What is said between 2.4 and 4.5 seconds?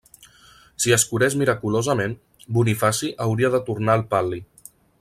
Bonifaci hauria de tornar el pal·li.